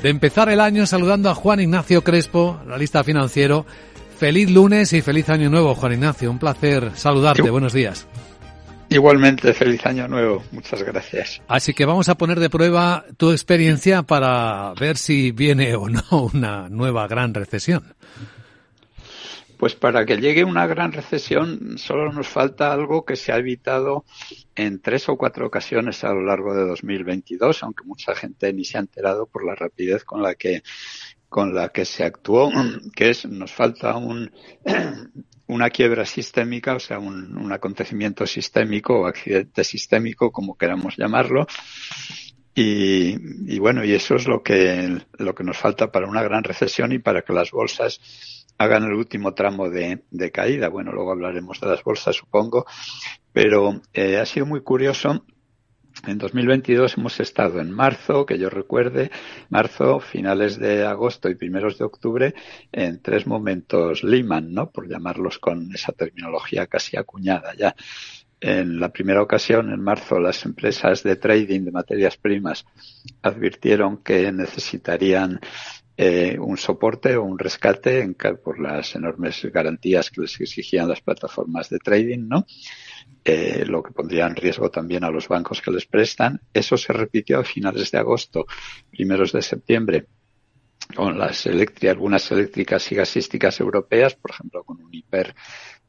De 0.00 0.10
empezar 0.10 0.48
el 0.48 0.60
año 0.60 0.86
saludando 0.86 1.28
a 1.28 1.34
Juan 1.34 1.58
Ignacio 1.58 2.04
Crespo, 2.04 2.56
analista 2.64 3.02
financiero. 3.02 3.66
Feliz 4.16 4.48
lunes 4.48 4.92
y 4.92 5.02
feliz 5.02 5.28
año 5.28 5.50
nuevo, 5.50 5.74
Juan 5.74 5.94
Ignacio. 5.94 6.30
Un 6.30 6.38
placer 6.38 6.92
saludarte. 6.94 7.50
Buenos 7.50 7.72
días. 7.72 8.06
Igualmente, 8.90 9.52
feliz 9.52 9.84
año 9.86 10.06
nuevo. 10.06 10.44
Muchas 10.52 10.84
gracias. 10.84 11.42
Así 11.48 11.74
que 11.74 11.84
vamos 11.84 12.08
a 12.08 12.14
poner 12.14 12.38
de 12.38 12.48
prueba 12.48 13.06
tu 13.16 13.32
experiencia 13.32 14.04
para 14.04 14.72
ver 14.78 14.98
si 14.98 15.32
viene 15.32 15.74
o 15.74 15.88
no 15.88 16.30
una 16.32 16.68
nueva 16.68 17.08
gran 17.08 17.34
recesión. 17.34 17.96
Pues 19.58 19.74
para 19.74 20.06
que 20.06 20.18
llegue 20.18 20.44
una 20.44 20.66
gran 20.66 20.92
recesión 20.92 21.78
solo 21.78 22.12
nos 22.12 22.28
falta 22.28 22.72
algo 22.72 23.04
que 23.04 23.16
se 23.16 23.32
ha 23.32 23.38
evitado 23.38 24.04
en 24.54 24.80
tres 24.80 25.08
o 25.08 25.16
cuatro 25.16 25.46
ocasiones 25.48 26.04
a 26.04 26.12
lo 26.12 26.22
largo 26.22 26.54
de 26.54 26.64
2022, 26.64 27.64
aunque 27.64 27.84
mucha 27.84 28.14
gente 28.14 28.52
ni 28.52 28.64
se 28.64 28.78
ha 28.78 28.80
enterado 28.80 29.26
por 29.26 29.44
la 29.44 29.56
rapidez 29.56 30.04
con 30.04 30.22
la 30.22 30.36
que 30.36 30.62
con 31.28 31.54
la 31.54 31.68
que 31.70 31.84
se 31.84 32.04
actuó, 32.04 32.50
que 32.94 33.10
es 33.10 33.26
nos 33.26 33.52
falta 33.52 33.96
un 33.96 34.30
una 35.48 35.70
quiebra 35.70 36.04
sistémica, 36.04 36.76
o 36.76 36.80
sea, 36.80 36.98
un, 36.98 37.36
un 37.36 37.52
acontecimiento 37.52 38.26
sistémico 38.26 39.00
o 39.00 39.06
accidente 39.06 39.64
sistémico, 39.64 40.30
como 40.30 40.56
queramos 40.56 40.96
llamarlo, 40.96 41.46
y, 42.60 43.58
bueno, 43.58 43.84
y 43.84 43.92
eso 43.92 44.16
es 44.16 44.26
lo 44.26 44.42
que, 44.42 44.98
lo 45.18 45.34
que 45.34 45.44
nos 45.44 45.58
falta 45.58 45.92
para 45.92 46.08
una 46.08 46.22
gran 46.22 46.44
recesión 46.44 46.92
y 46.92 46.98
para 46.98 47.22
que 47.22 47.32
las 47.32 47.50
bolsas 47.50 48.46
hagan 48.58 48.84
el 48.84 48.94
último 48.94 49.34
tramo 49.34 49.70
de, 49.70 50.02
de 50.10 50.30
caída. 50.30 50.68
Bueno, 50.68 50.92
luego 50.92 51.12
hablaremos 51.12 51.60
de 51.60 51.68
las 51.68 51.84
bolsas, 51.84 52.16
supongo, 52.16 52.66
pero 53.32 53.80
eh, 53.92 54.16
ha 54.18 54.26
sido 54.26 54.46
muy 54.46 54.62
curioso 54.62 55.24
en 56.06 56.18
2022 56.18 56.96
hemos 56.96 57.18
estado 57.18 57.60
en 57.60 57.72
marzo, 57.72 58.24
que 58.24 58.38
yo 58.38 58.50
recuerde, 58.50 59.10
marzo, 59.50 59.98
finales 59.98 60.58
de 60.58 60.86
agosto 60.86 61.28
y 61.28 61.34
primeros 61.34 61.76
de 61.76 61.84
octubre, 61.84 62.34
en 62.70 63.02
tres 63.02 63.26
momentos 63.26 64.04
Lehman, 64.04 64.52
¿no? 64.52 64.70
Por 64.70 64.88
llamarlos 64.88 65.38
con 65.38 65.74
esa 65.74 65.92
terminología 65.92 66.66
casi 66.66 66.96
acuñada 66.96 67.54
ya. 67.56 67.74
En 68.40 68.78
la 68.78 68.90
primera 68.90 69.20
ocasión, 69.20 69.72
en 69.72 69.80
marzo, 69.80 70.20
las 70.20 70.44
empresas 70.44 71.02
de 71.02 71.16
trading 71.16 71.64
de 71.64 71.72
materias 71.72 72.16
primas 72.16 72.64
advirtieron 73.22 73.98
que 73.98 74.30
necesitarían 74.30 75.40
eh, 75.96 76.38
un 76.38 76.56
soporte 76.56 77.16
o 77.16 77.24
un 77.24 77.36
rescate 77.36 78.08
por 78.44 78.60
las 78.60 78.94
enormes 78.94 79.44
garantías 79.52 80.10
que 80.10 80.20
les 80.20 80.40
exigían 80.40 80.88
las 80.88 81.00
plataformas 81.00 81.68
de 81.70 81.80
trading, 81.80 82.28
¿no? 82.28 82.46
Eh, 83.24 83.64
lo 83.66 83.82
que 83.82 83.90
pondría 83.90 84.28
en 84.28 84.36
riesgo 84.36 84.70
también 84.70 85.02
a 85.02 85.10
los 85.10 85.26
bancos 85.26 85.60
que 85.60 85.72
les 85.72 85.86
prestan. 85.86 86.40
Eso 86.54 86.76
se 86.76 86.92
repitió 86.92 87.40
a 87.40 87.44
finales 87.44 87.90
de 87.90 87.98
agosto, 87.98 88.46
primeros 88.90 89.32
de 89.32 89.42
septiembre, 89.42 90.06
con 90.94 91.18
las 91.18 91.44
eléctricas, 91.46 91.96
algunas 91.96 92.30
eléctricas 92.30 92.90
y 92.92 92.94
gasísticas 92.94 93.58
europeas, 93.58 94.14
por 94.14 94.30
ejemplo, 94.30 94.62
con 94.62 94.80
un 94.80 94.94
hiper 94.94 95.34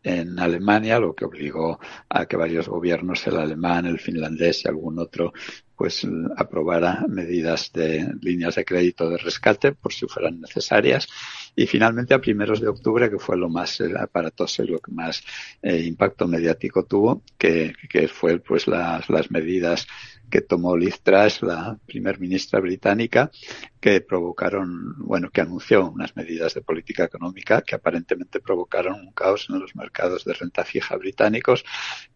en 0.03 0.39
Alemania, 0.39 0.99
lo 0.99 1.13
que 1.13 1.25
obligó 1.25 1.79
a 2.07 2.25
que 2.25 2.37
varios 2.37 2.67
gobiernos, 2.67 3.25
el 3.27 3.37
alemán, 3.37 3.85
el 3.85 3.99
finlandés 3.99 4.63
y 4.63 4.67
algún 4.67 4.99
otro, 4.99 5.33
pues 5.75 6.05
aprobara 6.35 7.05
medidas 7.07 7.71
de 7.73 8.13
líneas 8.21 8.55
de 8.55 8.65
crédito 8.65 9.09
de 9.09 9.17
rescate 9.17 9.71
por 9.71 9.93
si 9.93 10.07
fueran 10.07 10.41
necesarias. 10.41 11.07
Y 11.55 11.67
finalmente 11.67 12.13
a 12.13 12.19
primeros 12.19 12.59
de 12.59 12.67
octubre, 12.67 13.09
que 13.09 13.17
fue 13.17 13.37
lo 13.37 13.47
más 13.49 13.79
eh, 13.79 13.93
aparatoso 13.97 14.63
y 14.63 14.67
lo 14.67 14.79
que 14.79 14.91
más 14.91 15.23
eh, 15.61 15.83
impacto 15.85 16.27
mediático 16.27 16.83
tuvo, 16.83 17.23
que, 17.37 17.73
que 17.89 18.09
fue 18.09 18.39
pues 18.39 18.67
las, 18.67 19.09
las 19.09 19.31
medidas 19.31 19.87
que 20.29 20.41
tomó 20.41 20.77
Liz 20.77 21.01
Truss, 21.01 21.41
la 21.41 21.77
primer 21.85 22.19
ministra 22.19 22.59
británica, 22.59 23.31
que 23.79 24.01
provocaron, 24.01 24.95
bueno, 24.97 25.29
que 25.29 25.41
anunció 25.41 25.89
unas 25.89 26.15
medidas 26.15 26.53
de 26.53 26.61
política 26.61 27.05
económica 27.05 27.61
que 27.61 27.75
aparentemente 27.75 28.39
provocaron 28.39 28.99
un 28.99 29.11
caos 29.11 29.47
en 29.49 29.59
los 29.59 29.75
mercados 29.75 30.25
de 30.25 30.33
renta 30.33 30.65
fija 30.65 30.95
británicos 30.97 31.63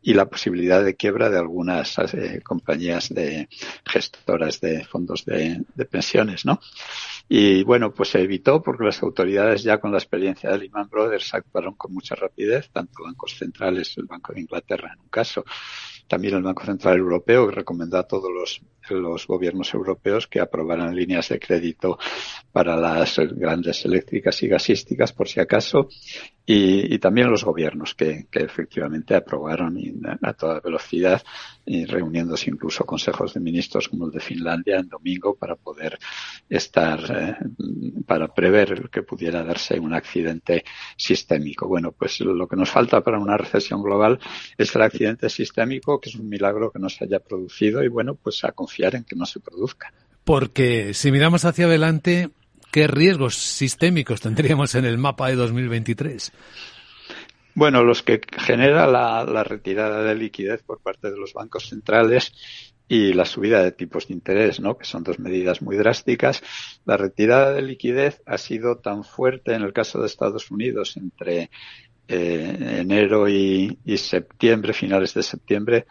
y 0.01 0.13
la 0.13 0.25
posibilidad 0.25 0.83
de 0.83 0.95
quiebra 0.95 1.29
de 1.29 1.37
algunas 1.37 1.97
eh, 2.13 2.41
compañías 2.43 3.09
de 3.09 3.47
gestoras 3.85 4.59
de 4.59 4.83
fondos 4.85 5.25
de, 5.25 5.63
de, 5.73 5.85
pensiones, 5.85 6.45
¿no? 6.45 6.59
Y 7.29 7.63
bueno, 7.63 7.93
pues 7.93 8.09
se 8.09 8.21
evitó 8.21 8.61
porque 8.61 8.83
las 8.83 9.01
autoridades 9.01 9.63
ya 9.63 9.79
con 9.79 9.91
la 9.91 9.97
experiencia 9.97 10.51
de 10.51 10.57
Lehman 10.57 10.89
Brothers 10.89 11.33
actuaron 11.33 11.75
con 11.75 11.93
mucha 11.93 12.15
rapidez, 12.15 12.69
tanto 12.71 13.03
bancos 13.03 13.37
centrales, 13.37 13.97
el 13.97 14.05
Banco 14.05 14.33
de 14.33 14.41
Inglaterra 14.41 14.91
en 14.93 14.99
un 14.99 15.09
caso, 15.09 15.45
también 16.07 16.35
el 16.35 16.43
Banco 16.43 16.65
Central 16.65 16.97
Europeo 16.97 17.49
recomendó 17.49 17.97
a 17.97 18.07
todos 18.07 18.31
los, 18.31 18.61
los 18.89 19.27
gobiernos 19.27 19.73
europeos 19.73 20.27
que 20.27 20.39
aprobaran 20.39 20.95
líneas 20.95 21.29
de 21.29 21.39
crédito 21.39 21.97
para 22.51 22.75
las 22.75 23.17
grandes 23.35 23.85
eléctricas 23.85 24.41
y 24.43 24.47
gasísticas, 24.47 25.13
por 25.13 25.27
si 25.27 25.39
acaso, 25.39 25.89
y, 26.45 26.93
y 26.93 26.99
también 26.99 27.29
los 27.29 27.43
gobiernos 27.43 27.95
que, 27.95 28.27
que 28.29 28.39
efectivamente 28.39 29.15
aprobaron 29.15 29.77
a 30.21 30.33
toda 30.33 30.59
velocidad, 30.59 31.21
y 31.65 31.85
reuniéndose 31.85 32.49
incluso 32.49 32.85
consejos 32.85 33.33
de 33.33 33.39
ministros 33.39 33.87
como 33.87 34.07
el 34.07 34.11
de 34.11 34.19
Finlandia 34.19 34.77
en 34.77 34.89
domingo 34.89 35.35
para 35.35 35.55
poder 35.55 35.97
estar, 36.49 36.99
eh, 37.09 37.35
para 38.05 38.33
prever 38.33 38.89
que 38.89 39.03
pudiera 39.03 39.43
darse 39.43 39.79
un 39.79 39.93
accidente 39.93 40.65
sistémico. 40.97 41.67
Bueno, 41.67 41.91
pues 41.91 42.19
lo 42.19 42.47
que 42.47 42.55
nos 42.55 42.69
falta 42.69 43.01
para 43.01 43.19
una 43.19 43.37
recesión 43.37 43.81
global 43.81 44.19
es 44.57 44.75
el 44.75 44.81
accidente 44.81 45.29
sistémico, 45.29 45.99
que 45.99 46.09
es 46.09 46.15
un 46.15 46.27
milagro 46.27 46.71
que 46.71 46.79
no 46.79 46.89
se 46.89 47.05
haya 47.05 47.19
producido 47.19 47.83
y 47.83 47.87
bueno, 47.87 48.15
pues 48.15 48.43
a 48.43 48.51
confiar 48.51 48.95
en 48.95 49.05
que 49.05 49.15
no 49.15 49.25
se 49.25 49.39
produzca. 49.39 49.93
Porque 50.23 50.93
si 50.93 51.11
miramos 51.11 51.45
hacia 51.45 51.65
adelante, 51.65 52.29
¿qué 52.73 52.87
riesgos 52.87 53.35
sistémicos 53.35 54.19
tendríamos 54.19 54.73
en 54.73 54.85
el 54.85 54.97
mapa 54.97 55.29
de 55.29 55.35
2023? 55.35 56.33
Bueno, 57.53 57.83
los 57.83 58.01
que 58.01 58.19
genera 58.35 58.87
la, 58.87 59.43
retirada 59.43 60.03
de 60.03 60.15
liquidez 60.15 60.63
por 60.63 60.81
parte 60.81 61.11
de 61.11 61.17
los 61.17 61.33
bancos 61.33 61.69
centrales 61.69 62.33
y 62.87 63.13
la 63.13 63.25
subida 63.25 63.63
de 63.63 63.73
tipos 63.73 64.07
de 64.07 64.15
interés, 64.15 64.59
¿no? 64.59 64.75
Que 64.75 64.85
son 64.85 65.03
dos 65.03 65.19
medidas 65.19 65.61
muy 65.61 65.77
drásticas. 65.77 66.41
La 66.83 66.97
retirada 66.97 67.53
de 67.53 67.61
liquidez 67.61 68.23
ha 68.25 68.39
sido 68.39 68.79
tan 68.79 69.03
fuerte 69.03 69.53
en 69.53 69.61
el 69.61 69.71
caso 69.71 69.99
de 70.01 70.07
Estados 70.07 70.49
Unidos 70.49 70.97
entre 70.97 71.51
eh, 72.07 72.77
enero 72.79 73.29
y, 73.29 73.77
septiembre, 73.97 74.73
finales 74.73 75.13
de 75.13 75.21
septiembre, 75.21 75.85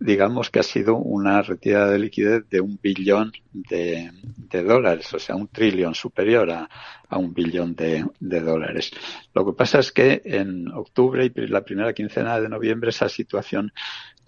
digamos 0.00 0.50
que 0.50 0.60
ha 0.60 0.62
sido 0.62 0.96
una 0.96 1.42
retirada 1.42 1.90
de 1.90 1.98
liquidez 1.98 2.48
de 2.48 2.60
un 2.60 2.78
billón 2.80 3.32
de, 3.52 4.10
dólares, 4.62 5.12
o 5.14 5.18
sea, 5.18 5.36
un 5.36 5.48
trillón 5.48 5.94
superior 5.94 6.50
a, 6.50 6.68
a 7.08 7.18
un 7.18 7.34
billón 7.34 7.74
de, 7.74 8.04
de, 8.20 8.40
dólares. 8.40 8.90
Lo 9.34 9.44
que 9.44 9.52
pasa 9.52 9.80
es 9.80 9.92
que 9.92 10.22
en 10.24 10.68
octubre 10.68 11.24
y 11.24 11.46
la 11.46 11.64
primera 11.64 11.92
quincena 11.92 12.40
de 12.40 12.48
noviembre 12.48 12.90
esa 12.90 13.08
situación 13.08 13.72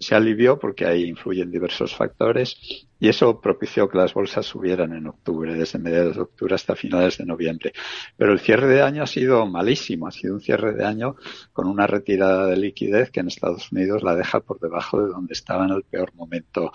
se 0.01 0.15
alivió 0.15 0.57
porque 0.57 0.85
ahí 0.85 1.03
influyen 1.03 1.51
diversos 1.51 1.95
factores 1.95 2.57
y 2.99 3.07
eso 3.07 3.39
propició 3.39 3.87
que 3.87 3.97
las 3.97 4.13
bolsas 4.13 4.45
subieran 4.45 4.93
en 4.93 5.07
octubre, 5.07 5.53
desde 5.53 5.79
mediados 5.79 6.15
de 6.15 6.21
octubre 6.21 6.55
hasta 6.55 6.75
finales 6.75 7.17
de 7.17 7.25
noviembre. 7.25 7.73
Pero 8.17 8.31
el 8.31 8.39
cierre 8.39 8.67
de 8.67 8.81
año 8.81 9.03
ha 9.03 9.07
sido 9.07 9.45
malísimo, 9.45 10.07
ha 10.07 10.11
sido 10.11 10.35
un 10.35 10.41
cierre 10.41 10.73
de 10.73 10.85
año 10.85 11.15
con 11.53 11.67
una 11.67 11.87
retirada 11.87 12.47
de 12.47 12.57
liquidez 12.57 13.11
que 13.11 13.19
en 13.19 13.27
Estados 13.27 13.71
Unidos 13.71 14.03
la 14.03 14.15
deja 14.15 14.39
por 14.39 14.59
debajo 14.59 15.01
de 15.01 15.09
donde 15.09 15.33
estaba 15.33 15.60
en 15.65 15.71
el 15.71 15.83
peor 15.83 16.13
momento 16.15 16.71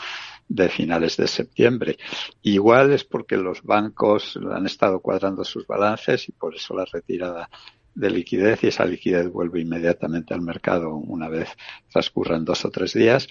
de 0.48 0.68
finales 0.68 1.16
de 1.16 1.26
septiembre. 1.26 1.98
Igual 2.42 2.92
es 2.92 3.04
porque 3.04 3.36
los 3.36 3.62
bancos 3.62 4.38
han 4.52 4.66
estado 4.66 5.00
cuadrando 5.00 5.44
sus 5.44 5.66
balances 5.66 6.28
y 6.28 6.32
por 6.32 6.54
eso 6.54 6.74
la 6.74 6.84
retirada 6.84 7.48
de 7.94 8.10
liquidez 8.10 8.62
y 8.62 8.68
esa 8.68 8.84
liquidez 8.84 9.30
vuelve 9.32 9.60
inmediatamente 9.60 10.34
al 10.34 10.42
mercado 10.42 10.94
una 10.94 11.28
vez 11.28 11.48
transcurran 11.90 12.44
dos 12.44 12.64
o 12.66 12.70
tres 12.70 12.92
días 12.92 13.26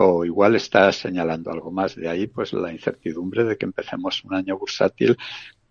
o 0.00 0.24
igual 0.24 0.54
está 0.54 0.92
señalando 0.92 1.50
algo 1.50 1.72
más. 1.72 1.96
De 1.96 2.08
ahí, 2.08 2.28
pues, 2.28 2.52
la 2.52 2.72
incertidumbre 2.72 3.42
de 3.44 3.58
que 3.58 3.66
empecemos 3.66 4.22
un 4.24 4.34
año 4.34 4.56
bursátil 4.56 5.18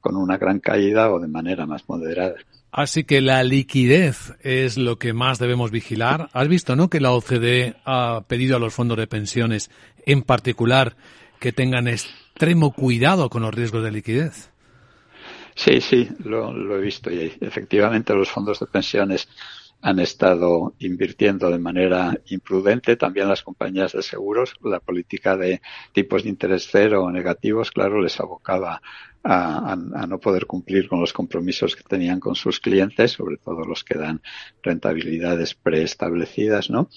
con 0.02 0.16
una 0.16 0.38
gran 0.38 0.60
caída 0.60 1.12
o 1.12 1.20
de 1.20 1.28
manera 1.28 1.66
más 1.66 1.88
moderada. 1.88 2.36
Así 2.72 3.04
que 3.06 3.22
la 3.22 3.44
liquidez 3.44 4.36
es 4.42 4.78
lo 4.78 4.98
que 4.98 5.14
más 5.14 5.40
debemos 5.40 5.72
vigilar. 5.72 6.30
Has 6.34 6.48
visto, 6.48 6.76
¿no? 6.76 6.90
Que 6.90 7.00
la 7.00 7.12
OCDE 7.12 7.76
ha 7.86 8.22
pedido 8.28 8.58
a 8.58 8.60
los 8.60 8.74
fondos 8.74 8.98
de 8.98 9.08
pensiones, 9.08 9.72
en 10.06 10.22
particular, 10.22 10.96
que 11.40 11.52
tengan 11.52 11.88
extremo 11.88 12.74
cuidado 12.74 13.30
con 13.30 13.42
los 13.42 13.54
riesgos 13.54 13.84
de 13.84 13.92
liquidez. 13.92 14.52
Sí, 15.56 15.82
sí, 15.82 16.08
lo, 16.24 16.54
lo 16.54 16.78
he 16.78 16.82
visto 16.82 17.12
y 17.12 17.34
efectivamente 17.42 18.14
los 18.14 18.30
fondos 18.30 18.60
de 18.60 18.68
pensiones 18.68 19.28
han 19.82 20.00
estado 20.00 20.74
invirtiendo 20.80 21.50
de 21.50 21.60
manera 21.60 22.20
imprudente. 22.28 22.96
También 22.96 23.28
las 23.28 23.44
compañías 23.44 23.94
de 23.94 24.02
seguros, 24.02 24.54
la 24.64 24.80
política 24.80 25.36
de 25.38 25.62
tipos 25.94 26.24
de 26.24 26.30
interés 26.30 26.68
cero 26.72 27.04
o 27.04 27.12
negativos, 27.12 27.72
claro, 27.72 28.02
les 28.02 28.20
abocaba 28.20 28.82
a, 29.30 29.74
a, 29.74 30.08
no 30.08 30.20
poder 30.20 30.46
cumplir 30.46 30.88
con 30.88 31.02
los 31.02 31.12
compromisos 31.12 31.76
que 31.76 31.84
tenían 31.84 32.20
con 32.20 32.36
sus 32.36 32.62
clientes, 32.62 33.12
sobre 33.12 33.38
todo 33.38 33.66
los 33.66 33.84
que 33.84 33.98
dan 33.98 34.22
rentabilidades 34.64 35.54
preestablecidas, 35.54 36.70
¿no? 36.70 36.90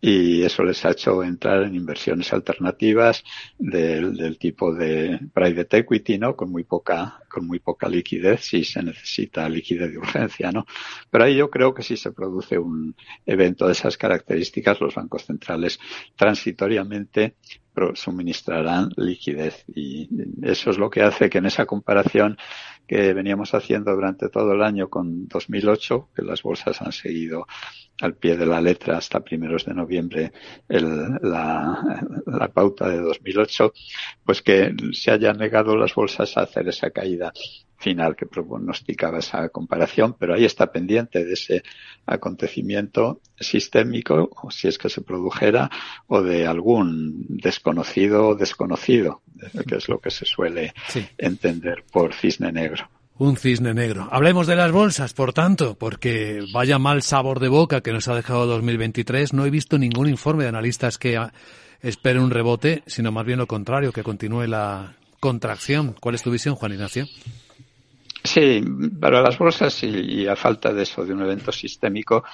y 0.00 0.42
eso 0.42 0.62
les 0.62 0.84
ha 0.84 0.92
hecho 0.92 1.22
entrar 1.24 1.64
en 1.64 1.74
inversiones 1.74 2.32
alternativas 2.32 3.24
del, 3.58 4.16
del, 4.16 4.38
tipo 4.38 4.72
de 4.72 5.18
private 5.34 5.78
equity, 5.78 6.18
¿no? 6.18 6.36
Con 6.36 6.52
muy 6.52 6.62
poca, 6.62 7.20
con 7.28 7.46
muy 7.46 7.58
poca 7.58 7.88
liquidez 7.88 8.44
si 8.44 8.62
se 8.62 8.82
necesita 8.82 9.48
liquidez 9.48 9.90
de 9.90 9.98
urgencia, 9.98 10.52
¿no? 10.52 10.66
Pero 11.10 11.24
ahí 11.24 11.36
yo 11.36 11.50
creo 11.50 11.74
que 11.74 11.82
si 11.82 11.96
se 11.96 12.12
produce 12.12 12.58
un 12.58 12.94
evento 13.26 13.66
de 13.66 13.72
esas 13.72 13.96
características, 13.96 14.80
los 14.80 14.94
bancos 14.94 15.24
centrales 15.24 15.80
transitoriamente 16.14 17.34
suministrarán 17.94 18.90
liquidez. 18.96 19.64
Y 19.74 20.08
eso 20.42 20.70
es 20.70 20.78
lo 20.78 20.90
que 20.90 21.02
hace 21.02 21.28
que 21.30 21.38
en 21.38 21.46
esa 21.46 21.66
comparación 21.66 22.36
que 22.86 23.12
veníamos 23.12 23.52
haciendo 23.52 23.94
durante 23.94 24.30
todo 24.30 24.52
el 24.52 24.62
año 24.62 24.88
con 24.88 25.28
2008, 25.28 26.08
que 26.16 26.22
las 26.22 26.42
bolsas 26.42 26.80
han 26.80 26.92
seguido 26.92 27.46
al 28.00 28.14
pie 28.14 28.36
de 28.36 28.46
la 28.46 28.60
letra 28.60 28.96
hasta 28.96 29.20
primeros 29.20 29.66
de 29.66 29.74
noviembre 29.74 30.32
la, 30.68 32.50
pauta 32.54 32.88
de 32.88 32.98
2008, 32.98 33.72
pues 34.24 34.40
que 34.40 34.74
se 34.92 35.10
hayan 35.10 35.36
negado 35.36 35.76
las 35.76 35.94
bolsas 35.94 36.36
a 36.36 36.42
hacer 36.42 36.68
esa 36.68 36.90
caída 36.90 37.32
final 37.78 38.16
que 38.16 38.26
pronosticaba 38.26 39.20
esa 39.20 39.48
comparación, 39.48 40.16
pero 40.18 40.34
ahí 40.34 40.44
está 40.44 40.70
pendiente 40.72 41.24
de 41.24 41.32
ese 41.32 41.62
acontecimiento 42.06 43.20
sistémico, 43.38 44.30
o 44.42 44.50
si 44.50 44.68
es 44.68 44.78
que 44.78 44.88
se 44.88 45.00
produjera, 45.00 45.70
o 46.08 46.20
de 46.22 46.46
algún 46.46 47.24
desconocido 47.28 48.28
o 48.28 48.34
desconocido, 48.34 49.22
que 49.66 49.76
es 49.76 49.88
lo 49.88 50.00
que 50.00 50.10
se 50.10 50.26
suele 50.26 50.74
entender 51.16 51.84
por 51.90 52.12
cisne 52.14 52.52
negro. 52.52 52.90
Un 53.16 53.36
cisne 53.36 53.74
negro. 53.74 54.08
Hablemos 54.12 54.46
de 54.46 54.56
las 54.56 54.70
bolsas, 54.70 55.12
por 55.12 55.32
tanto, 55.32 55.76
porque 55.76 56.40
vaya 56.52 56.78
mal 56.78 57.02
sabor 57.02 57.40
de 57.40 57.48
boca 57.48 57.80
que 57.80 57.92
nos 57.92 58.06
ha 58.08 58.14
dejado 58.14 58.46
2023. 58.46 59.32
No 59.32 59.44
he 59.44 59.50
visto 59.50 59.76
ningún 59.78 60.08
informe 60.08 60.44
de 60.44 60.50
analistas 60.50 60.98
que 60.98 61.18
espere 61.80 62.20
un 62.20 62.30
rebote, 62.30 62.82
sino 62.86 63.10
más 63.10 63.26
bien 63.26 63.38
lo 63.38 63.46
contrario, 63.46 63.92
que 63.92 64.04
continúe 64.04 64.46
la 64.46 64.94
contracción. 65.18 65.96
¿Cuál 66.00 66.14
es 66.14 66.22
tu 66.22 66.30
visión, 66.30 66.54
Juan 66.54 66.72
Ignacio? 66.72 67.06
Sí, 68.28 68.62
para 69.00 69.22
las 69.22 69.38
bolsas 69.38 69.82
y, 69.82 70.26
a 70.26 70.36
falta 70.36 70.70
de 70.70 70.82
eso, 70.82 71.02
de 71.02 71.14
un 71.14 71.22
evento 71.22 71.50
sistémico, 71.50 72.24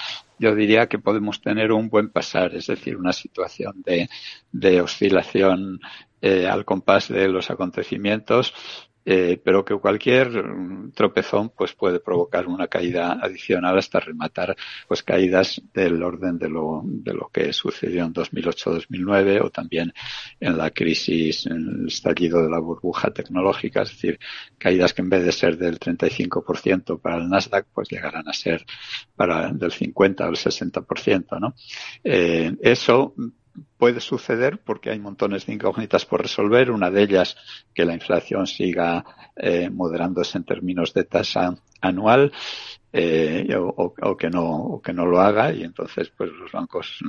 yo 0.41 0.53
diría 0.53 0.89
que 0.89 0.99
podemos 0.99 1.41
tener 1.41 1.71
un 1.71 1.89
buen 1.89 2.11
pasar, 2.11 2.53
es 2.53 2.67
decir, 2.67 2.97
una 2.97 3.13
situación 3.13 3.81
de, 3.81 4.09
de 4.51 4.81
oscilación 4.81 5.79
eh, 6.21 6.49
al 6.49 6.65
compás 6.65 7.07
de 7.07 7.29
los 7.29 7.49
acontecimientos 7.49 8.53
eh, 9.05 9.41
pero 9.43 9.65
que 9.65 9.75
cualquier 9.77 10.33
tropezón 10.95 11.51
pues 11.51 11.75
puede 11.75 12.01
provocar 12.01 12.47
una 12.47 12.69
caída 12.69 13.13
adicional 13.21 13.77
hasta 13.79 14.01
rematar 14.01 14.57
pues 14.89 15.03
caídas 15.03 15.61
del 15.73 16.03
orden 16.03 16.39
de 16.39 16.49
lo, 16.49 16.83
de 16.85 17.13
lo 17.13 17.29
que 17.29 17.53
sucedió 17.53 18.05
en 18.05 18.15
2008-2009 18.15 19.43
o 19.43 19.51
también 19.51 19.93
en 20.41 20.57
la 20.57 20.71
crisis, 20.71 21.47
en 21.47 21.81
el 21.83 21.87
estallido 21.89 22.43
de 22.43 22.51
la 22.51 22.59
burbuja 22.59 23.11
tecnológica, 23.11 23.83
es 23.83 23.91
decir, 23.91 24.19
caídas 24.59 24.95
que 24.95 25.03
en 25.03 25.11
vez 25.11 25.25
de 25.25 25.33
ser 25.33 25.59
del 25.59 25.79
35% 25.79 27.01
para 27.01 27.17
el 27.17 27.29
Nasdaq 27.29 27.67
pues 27.75 27.89
llegarán 27.89 28.29
a 28.29 28.33
ser 28.33 28.65
para 29.15 29.53
del 29.53 29.73
50 29.73 30.25
o 30.25 30.29
el 30.29 30.37
60%, 30.37 31.41
¿no? 31.41 31.55
Eh, 32.03 32.57
eso 32.63 33.15
puede 33.79 34.01
suceder 34.01 34.59
porque 34.59 34.91
hay 34.91 34.99
montones 34.99 35.47
de 35.47 35.55
incógnitas 35.55 36.05
por 36.05 36.23
resolver. 36.23 36.71
Una 36.71 36.91
de 36.91 37.03
ellas, 37.03 37.37
que 37.75 37.85
la 37.85 37.95
inflación 37.95 38.47
siga 38.47 39.05
eh, 39.37 39.71
moderándose 39.71 40.39
en 40.39 40.45
términos 40.45 40.95
de 40.95 41.05
tasa 41.05 41.55
anual 41.81 42.33
eh, 42.93 43.57
o, 43.59 44.17
que 44.17 44.31
no 44.31 44.45
o 44.45 44.81
que 44.81 44.93
no 44.93 45.05
lo 45.05 45.21
haga 45.21 45.53
y 45.53 45.65
entonces 45.65 46.13
pues 46.17 46.31
los 46.31 46.53
bancos 46.53 47.01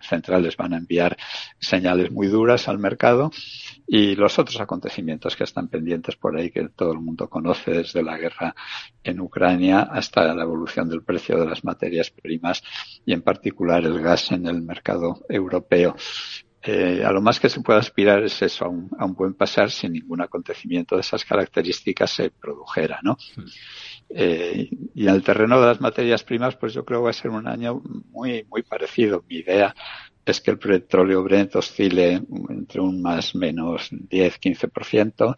centrales 0.00 0.56
van 0.56 0.72
a 0.72 0.76
enviar 0.76 1.16
señales 1.58 2.12
muy 2.12 2.28
duras 2.28 2.68
al 2.68 2.78
mercado 2.78 3.32
y 3.86 4.16
los 4.16 4.38
otros 4.38 4.60
acontecimientos 4.60 5.36
que 5.36 5.44
están 5.44 5.68
pendientes 5.68 6.16
por 6.16 6.36
ahí 6.36 6.50
que 6.50 6.68
todo 6.70 6.92
el 6.92 7.00
mundo 7.00 7.28
conoce 7.28 7.70
desde 7.70 8.02
la 8.02 8.18
guerra 8.18 8.54
en 9.04 9.20
Ucrania 9.20 9.80
hasta 9.80 10.34
la 10.34 10.42
evolución 10.42 10.88
del 10.88 11.02
precio 11.02 11.38
de 11.38 11.46
las 11.46 11.64
materias 11.64 12.10
primas 12.10 12.62
y 13.04 13.12
en 13.12 13.22
particular 13.22 13.84
el 13.84 14.00
gas 14.00 14.32
en 14.32 14.46
el 14.46 14.62
mercado 14.62 15.20
europeo 15.28 15.94
eh, 16.68 17.04
a 17.04 17.12
lo 17.12 17.22
más 17.22 17.38
que 17.38 17.48
se 17.48 17.60
puede 17.60 17.78
aspirar 17.78 18.24
es 18.24 18.42
eso, 18.42 18.64
a 18.64 18.68
un, 18.68 18.90
a 18.98 19.04
un, 19.04 19.14
buen 19.14 19.34
pasar 19.34 19.70
sin 19.70 19.92
ningún 19.92 20.20
acontecimiento 20.20 20.96
de 20.96 21.02
esas 21.02 21.24
características 21.24 22.10
se 22.10 22.30
produjera, 22.30 22.98
¿no? 23.04 23.16
Mm. 23.36 23.42
Eh, 24.10 24.68
y 24.94 25.06
en 25.06 25.14
el 25.14 25.22
terreno 25.22 25.60
de 25.60 25.66
las 25.68 25.80
materias 25.80 26.24
primas, 26.24 26.56
pues 26.56 26.74
yo 26.74 26.84
creo 26.84 27.00
que 27.00 27.04
va 27.04 27.10
a 27.10 27.12
ser 27.12 27.30
un 27.30 27.46
año 27.46 27.80
muy, 28.10 28.44
muy 28.50 28.64
parecido. 28.64 29.24
Mi 29.28 29.36
idea 29.36 29.76
es 30.26 30.40
que 30.40 30.50
el 30.50 30.58
petróleo 30.58 31.22
Brent 31.22 31.54
oscile 31.54 32.20
entre 32.50 32.80
un 32.80 33.00
más 33.00 33.34
menos 33.34 33.90
10-15%, 33.92 35.36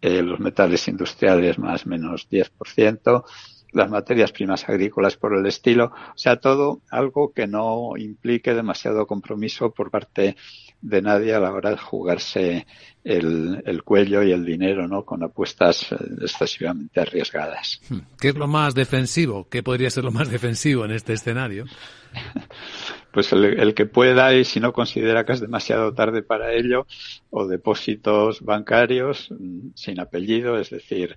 eh, 0.00 0.22
los 0.22 0.38
metales 0.38 0.86
industriales 0.86 1.58
más 1.58 1.86
menos 1.86 2.28
10%, 2.30 3.24
las 3.72 3.90
materias 3.90 4.32
primas 4.32 4.68
agrícolas 4.68 5.16
por 5.16 5.36
el 5.36 5.46
estilo, 5.46 5.86
o 5.86 6.18
sea, 6.18 6.36
todo 6.36 6.82
algo 6.90 7.32
que 7.32 7.46
no 7.46 7.96
implique 7.96 8.54
demasiado 8.54 9.06
compromiso 9.06 9.72
por 9.72 9.90
parte 9.90 10.36
de 10.80 11.02
nadie 11.02 11.34
a 11.34 11.40
la 11.40 11.52
hora 11.52 11.70
de 11.70 11.76
jugarse 11.78 12.66
el, 13.02 13.62
el 13.66 13.82
cuello 13.82 14.22
y 14.22 14.32
el 14.32 14.44
dinero, 14.44 14.86
¿no? 14.86 15.04
Con 15.04 15.22
apuestas 15.22 15.90
eh, 15.92 15.96
excesivamente 16.20 17.00
arriesgadas. 17.00 17.80
Hmm. 17.88 17.98
¿Qué 18.20 18.28
es 18.28 18.36
lo 18.36 18.46
más 18.46 18.74
defensivo? 18.74 19.48
¿Qué 19.48 19.62
podría 19.62 19.90
ser 19.90 20.04
lo 20.04 20.12
más 20.12 20.30
defensivo 20.30 20.84
en 20.84 20.92
este 20.92 21.14
escenario? 21.14 21.64
Pues 23.12 23.32
el, 23.32 23.44
el, 23.44 23.74
que 23.74 23.86
pueda 23.86 24.34
y 24.34 24.44
si 24.44 24.60
no 24.60 24.72
considera 24.72 25.24
que 25.24 25.32
es 25.32 25.40
demasiado 25.40 25.94
tarde 25.94 26.22
para 26.22 26.52
ello, 26.52 26.86
o 27.30 27.46
depósitos 27.46 28.42
bancarios 28.42 29.30
mm, 29.30 29.70
sin 29.74 29.98
apellido, 30.00 30.58
es 30.58 30.70
decir, 30.70 31.16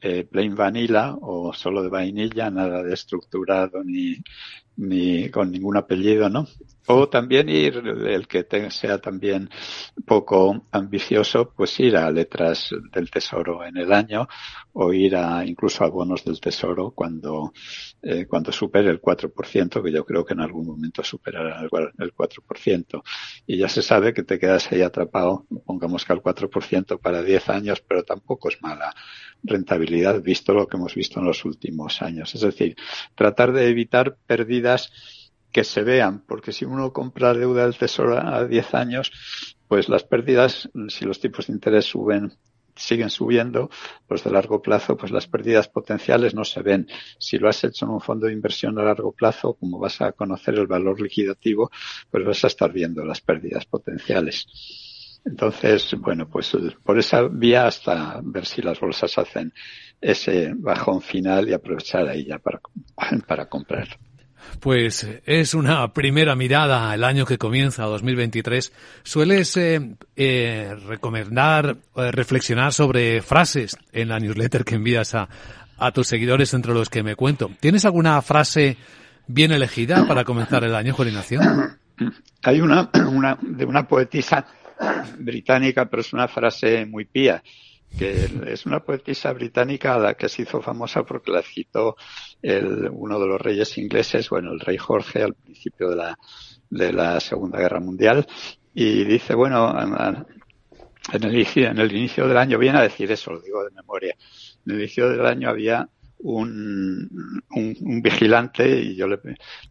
eh, 0.00 0.24
plain 0.24 0.54
vanilla 0.54 1.14
o 1.20 1.52
solo 1.52 1.82
de 1.82 1.88
vainilla, 1.88 2.50
nada 2.50 2.82
de 2.82 2.94
estructurado 2.94 3.82
ni, 3.84 4.16
ni 4.76 5.30
con 5.30 5.50
ningún 5.50 5.76
apellido, 5.76 6.28
¿no? 6.28 6.46
O 6.88 7.08
también 7.08 7.48
ir, 7.48 7.76
el 7.78 8.28
que 8.28 8.46
sea 8.70 8.98
también 8.98 9.50
poco 10.06 10.66
ambicioso, 10.70 11.52
pues 11.56 11.80
ir 11.80 11.96
a 11.96 12.10
letras 12.10 12.70
del 12.92 13.10
tesoro 13.10 13.64
en 13.64 13.76
el 13.76 13.92
año 13.92 14.28
o 14.72 14.92
ir 14.92 15.16
a 15.16 15.44
incluso 15.44 15.82
a 15.82 15.88
bonos 15.88 16.24
del 16.24 16.40
tesoro 16.40 16.92
cuando, 16.92 17.52
eh, 18.02 18.26
cuando 18.26 18.52
supere 18.52 18.90
el 18.90 19.00
4%, 19.00 19.82
que 19.82 19.92
yo 19.92 20.04
creo 20.04 20.24
que 20.24 20.34
en 20.34 20.40
algún 20.40 20.66
momento 20.66 21.02
superará 21.02 21.60
el, 21.60 21.70
el 21.98 22.14
4%. 22.14 23.02
Y 23.46 23.56
ya 23.56 23.68
se 23.68 23.82
sabe 23.82 24.14
que 24.14 24.22
te 24.22 24.38
quedas 24.38 24.70
ahí 24.70 24.82
atrapado, 24.82 25.46
pongamos 25.64 26.04
que 26.04 26.12
al 26.12 26.22
4% 26.22 27.00
para 27.00 27.22
10 27.22 27.48
años, 27.48 27.80
pero 27.80 28.04
tampoco 28.04 28.48
es 28.48 28.62
mala 28.62 28.94
rentabilidad 29.42 30.22
visto 30.22 30.52
lo 30.52 30.66
que 30.66 30.76
hemos 30.76 30.94
visto 30.94 31.20
en 31.20 31.26
los 31.26 31.44
últimos 31.44 32.02
años. 32.02 32.34
Es 32.34 32.40
decir, 32.42 32.76
tratar 33.14 33.52
de 33.52 33.68
evitar 33.68 34.16
pérdidas 34.26 34.65
que 35.52 35.64
se 35.64 35.82
vean, 35.82 36.22
porque 36.26 36.52
si 36.52 36.64
uno 36.64 36.92
compra 36.92 37.32
deuda 37.32 37.62
del 37.62 37.76
tesoro 37.76 38.18
a 38.18 38.44
10 38.44 38.74
años, 38.74 39.10
pues 39.68 39.88
las 39.88 40.04
pérdidas, 40.04 40.68
si 40.88 41.04
los 41.04 41.20
tipos 41.20 41.46
de 41.46 41.54
interés 41.54 41.86
suben 41.86 42.32
siguen 42.76 43.10
subiendo, 43.10 43.70
pues 44.06 44.22
de 44.22 44.30
largo 44.30 44.62
plazo, 44.62 44.96
pues 44.96 45.10
las 45.10 45.26
pérdidas 45.26 45.68
potenciales 45.68 46.34
no 46.34 46.44
se 46.44 46.62
ven. 46.62 46.86
Si 47.18 47.38
lo 47.38 47.48
has 47.48 47.64
hecho 47.64 47.86
en 47.86 47.92
un 47.92 48.00
fondo 48.00 48.26
de 48.26 48.32
inversión 48.32 48.78
a 48.78 48.82
largo 48.82 49.12
plazo, 49.12 49.54
como 49.54 49.78
vas 49.78 50.00
a 50.00 50.12
conocer 50.12 50.54
el 50.54 50.66
valor 50.66 51.00
liquidativo, 51.00 51.70
pues 52.10 52.24
vas 52.24 52.44
a 52.44 52.48
estar 52.48 52.72
viendo 52.72 53.04
las 53.04 53.20
pérdidas 53.20 53.64
potenciales. 53.64 54.46
Entonces, 55.24 55.92
bueno, 55.98 56.28
pues 56.28 56.56
por 56.84 56.98
esa 56.98 57.22
vía 57.22 57.66
hasta 57.66 58.20
ver 58.22 58.46
si 58.46 58.62
las 58.62 58.78
bolsas 58.78 59.18
hacen 59.18 59.52
ese 60.00 60.52
bajón 60.54 61.00
final 61.00 61.48
y 61.48 61.52
aprovechar 61.52 62.06
ahí 62.06 62.26
ya 62.26 62.38
para, 62.38 62.60
para 63.26 63.48
comprar. 63.48 63.88
Pues 64.60 65.06
es 65.26 65.54
una 65.54 65.92
primera 65.92 66.34
mirada 66.34 66.90
al 66.90 67.04
año 67.04 67.26
que 67.26 67.38
comienza, 67.38 67.84
2023. 67.84 68.72
¿Sueles 69.02 69.56
eh, 69.56 69.96
eh, 70.16 70.74
recomendar, 70.86 71.76
reflexionar 71.94 72.72
sobre 72.72 73.22
frases 73.22 73.76
en 73.92 74.08
la 74.08 74.18
newsletter 74.18 74.64
que 74.64 74.76
envías 74.76 75.14
a, 75.14 75.28
a 75.78 75.92
tus 75.92 76.08
seguidores 76.08 76.54
entre 76.54 76.74
los 76.74 76.90
que 76.90 77.02
me 77.02 77.16
cuento? 77.16 77.50
¿Tienes 77.60 77.84
alguna 77.84 78.20
frase 78.22 78.76
bien 79.26 79.52
elegida 79.52 80.06
para 80.06 80.24
comenzar 80.24 80.64
el 80.64 80.74
año, 80.74 80.94
Juan 80.94 81.08
Hay 82.42 82.60
una, 82.60 82.90
una 83.10 83.38
de 83.40 83.64
una 83.64 83.86
poetisa 83.86 84.46
británica, 85.18 85.86
pero 85.86 86.02
es 86.02 86.12
una 86.12 86.28
frase 86.28 86.84
muy 86.86 87.06
pía, 87.06 87.42
que 87.96 88.28
es 88.46 88.66
una 88.66 88.80
poetisa 88.80 89.32
británica 89.32 89.98
la 89.98 90.14
que 90.14 90.28
se 90.28 90.42
hizo 90.42 90.60
famosa 90.60 91.04
porque 91.04 91.30
la 91.30 91.42
citó 91.42 91.96
el, 92.42 92.88
uno 92.92 93.18
de 93.18 93.26
los 93.26 93.40
reyes 93.40 93.76
ingleses, 93.78 94.28
bueno, 94.28 94.52
el 94.52 94.60
rey 94.60 94.76
Jorge 94.76 95.22
al 95.22 95.34
principio 95.34 95.90
de 95.90 95.96
la, 95.96 96.18
de 96.70 96.92
la 96.92 97.20
Segunda 97.20 97.58
Guerra 97.58 97.80
Mundial, 97.80 98.26
y 98.74 99.04
dice, 99.04 99.34
bueno, 99.34 99.74
en 99.80 99.94
el, 101.24 101.46
en 101.56 101.78
el 101.78 101.92
inicio 101.96 102.28
del 102.28 102.36
año, 102.36 102.58
viene 102.58 102.78
a 102.78 102.82
decir 102.82 103.10
eso, 103.10 103.32
lo 103.32 103.40
digo 103.40 103.64
de 103.64 103.70
memoria, 103.70 104.14
en 104.66 104.72
el 104.72 104.80
inicio 104.80 105.08
del 105.08 105.24
año 105.24 105.48
había 105.48 105.88
un, 106.18 107.42
un, 107.50 108.02
vigilante 108.02 108.80
y 108.80 108.96
yo 108.96 109.06
le, 109.06 109.18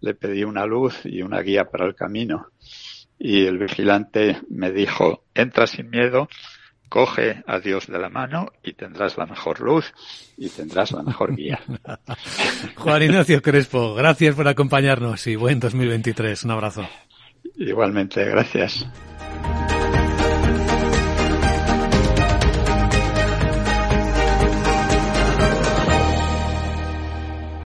le 0.02 0.14
pedí 0.14 0.44
una 0.44 0.66
luz 0.66 1.02
y 1.06 1.22
una 1.22 1.42
guía 1.42 1.66
para 1.66 1.86
el 1.86 1.96
camino. 1.96 2.48
Y 3.18 3.46
el 3.46 3.58
vigilante 3.58 4.42
me 4.50 4.72
dijo, 4.72 5.24
entra 5.34 5.68
sin 5.68 5.90
miedo, 5.90 6.28
coge 6.90 7.44
a 7.48 7.60
Dios 7.60 7.88
de 7.88 8.00
la 8.00 8.10
mano 8.10 8.52
y 8.64 8.74
tendrás 8.74 9.18
la 9.18 9.26
mejor 9.26 9.60
luz 9.60 9.94
y 10.38 10.50
tendrás 10.50 10.92
la 10.92 11.04
mejor 11.04 11.36
guía. 11.36 11.60
Juan 12.76 13.04
Ignacio 13.04 13.42
Crespo, 13.42 13.96
gracias 13.96 14.36
por 14.36 14.48
acompañarnos 14.48 15.28
y 15.28 15.36
buen 15.36 15.60
2023. 15.60 16.44
Un 16.44 16.52
abrazo. 16.52 16.88
Igualmente, 17.58 18.24
gracias. 18.26 18.86